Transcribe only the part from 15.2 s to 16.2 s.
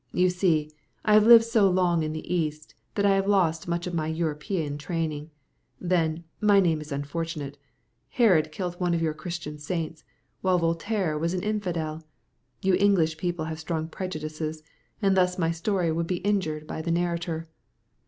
my story would be